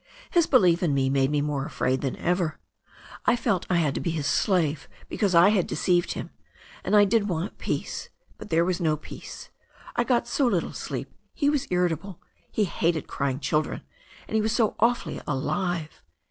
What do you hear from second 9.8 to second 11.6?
I got so little sleep, he